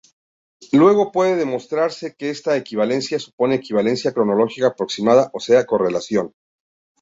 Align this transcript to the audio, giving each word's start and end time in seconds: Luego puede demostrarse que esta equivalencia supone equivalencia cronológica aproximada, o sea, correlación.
Luego 0.71 1.11
puede 1.11 1.35
demostrarse 1.35 2.15
que 2.17 2.31
esta 2.31 2.57
equivalencia 2.57 3.19
supone 3.19 3.53
equivalencia 3.53 4.11
cronológica 4.13 4.69
aproximada, 4.69 5.29
o 5.31 5.39
sea, 5.39 5.67
correlación. 5.67 6.33